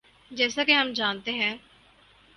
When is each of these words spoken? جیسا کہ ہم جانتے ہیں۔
جیسا 0.31 0.63
کہ 0.63 0.71
ہم 0.71 0.91
جانتے 0.93 1.31
ہیں۔ 1.31 1.55